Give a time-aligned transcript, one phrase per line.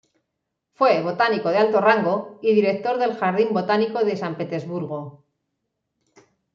[0.73, 5.23] Fue "botánico de alto rango" y director del Jardín Botánico de San Petersburgo.